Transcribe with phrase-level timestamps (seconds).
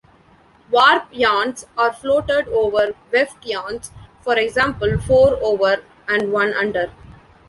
[0.71, 6.91] Warp yarns are floated over weft yarns, for example four over and one under.